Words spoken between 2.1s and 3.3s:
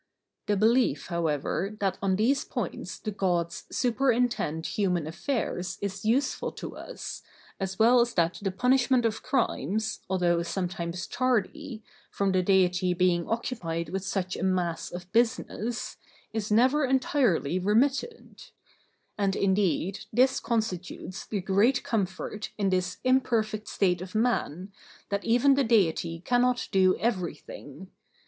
these points the